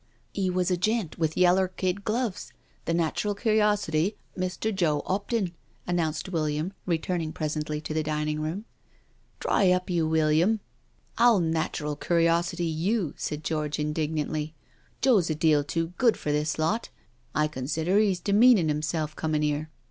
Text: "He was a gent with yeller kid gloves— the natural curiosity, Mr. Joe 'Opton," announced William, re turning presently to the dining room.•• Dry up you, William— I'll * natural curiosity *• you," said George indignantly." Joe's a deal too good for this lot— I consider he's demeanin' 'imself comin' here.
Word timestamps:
"He 0.33 0.49
was 0.49 0.71
a 0.71 0.77
gent 0.77 1.19
with 1.19 1.37
yeller 1.37 1.67
kid 1.67 2.03
gloves— 2.03 2.51
the 2.85 2.93
natural 2.95 3.35
curiosity, 3.35 4.17
Mr. 4.35 4.73
Joe 4.73 5.03
'Opton," 5.05 5.51
announced 5.85 6.29
William, 6.29 6.73
re 6.87 6.97
turning 6.97 7.31
presently 7.31 7.79
to 7.81 7.93
the 7.93 8.01
dining 8.01 8.39
room.•• 8.41 8.57
Dry 9.39 9.69
up 9.69 9.91
you, 9.91 10.07
William— 10.07 10.59
I'll 11.19 11.39
* 11.39 11.39
natural 11.57 11.95
curiosity 11.95 12.73
*• 12.73 12.75
you," 12.75 13.13
said 13.15 13.43
George 13.43 13.77
indignantly." 13.77 14.55
Joe's 15.03 15.29
a 15.29 15.35
deal 15.35 15.63
too 15.63 15.93
good 15.99 16.17
for 16.17 16.31
this 16.31 16.57
lot— 16.57 16.89
I 17.35 17.47
consider 17.47 17.99
he's 17.99 18.19
demeanin' 18.19 18.71
'imself 18.71 19.15
comin' 19.15 19.43
here. 19.43 19.69